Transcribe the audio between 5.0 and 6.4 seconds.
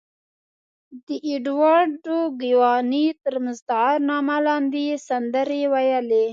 سندرې ویلې.